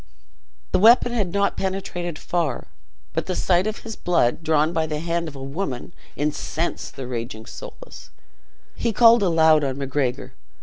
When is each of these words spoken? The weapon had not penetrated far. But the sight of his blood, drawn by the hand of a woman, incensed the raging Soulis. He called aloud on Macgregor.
The 0.71 0.79
weapon 0.79 1.11
had 1.11 1.31
not 1.31 1.55
penetrated 1.55 2.17
far. 2.17 2.65
But 3.13 3.27
the 3.27 3.35
sight 3.35 3.67
of 3.67 3.83
his 3.83 3.95
blood, 3.95 4.41
drawn 4.41 4.73
by 4.73 4.87
the 4.87 4.97
hand 4.97 5.27
of 5.27 5.35
a 5.35 5.43
woman, 5.43 5.93
incensed 6.15 6.95
the 6.95 7.05
raging 7.05 7.45
Soulis. 7.45 8.09
He 8.73 8.93
called 8.93 9.21
aloud 9.21 9.63
on 9.63 9.77
Macgregor. 9.77 10.33